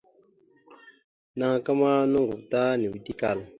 [1.37, 3.39] Naaka ma nòŋgov ta nʉʉde kal.